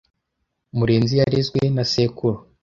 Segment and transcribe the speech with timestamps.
[0.77, 2.37] Murenzi yarezwe na sekuru.